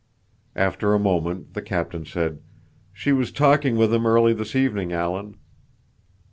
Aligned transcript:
After 0.55 0.95
a 0.95 0.99
moment 0.99 1.53
the 1.53 1.61
captain 1.61 2.05
said, 2.05 2.39
"She 2.91 3.11
was 3.11 3.31
talking 3.31 3.75
with 3.75 3.93
him 3.93 4.07
early 4.07 4.33
this 4.33 4.55
evening, 4.55 4.91
Alan." 4.91 5.35